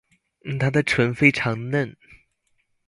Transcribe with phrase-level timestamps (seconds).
[0.59, 1.95] 她的唇非常嫩